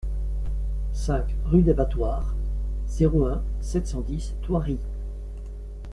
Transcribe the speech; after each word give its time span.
cinq 0.93 1.35
rue 1.45 1.61
des 1.61 1.75
Battoirs, 1.75 2.33
zéro 2.87 3.27
un, 3.27 3.43
sept 3.59 3.85
cent 3.85 4.01
dix, 4.01 4.33
Thoiry 4.41 4.79